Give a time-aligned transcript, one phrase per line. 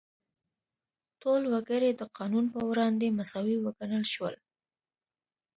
[1.21, 4.35] ټول وګړي د قانون په وړاندې مساوي وګڼل شول.